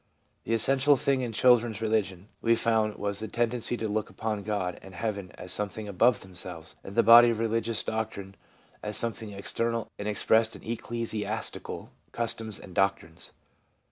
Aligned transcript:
The 0.45 0.55
essential 0.55 0.95
thing 0.95 1.21
in 1.21 1.31
children's 1.31 1.79
religion, 1.79 2.29
we 2.41 2.55
found, 2.55 2.95
was 2.95 3.19
the 3.19 3.27
tendency 3.27 3.77
to 3.77 3.87
look 3.87 4.09
upon 4.09 4.41
God 4.41 4.79
and 4.81 4.95
heaven 4.95 5.31
as 5.37 5.51
something 5.51 5.87
above 5.87 6.21
themselves, 6.21 6.75
and 6.83 6.95
the 6.95 7.03
body 7.03 7.29
of 7.29 7.37
religious 7.39 7.83
doctrine 7.83 8.33
as 8.81 8.97
something 8.97 9.29
external 9.31 9.91
and 9.99 10.07
expressed 10.07 10.55
in 10.55 10.63
ecclesiastical 10.63 11.91
cus 12.13 12.33
toms 12.33 12.59
and 12.59 12.73
doctrines. 12.73 13.31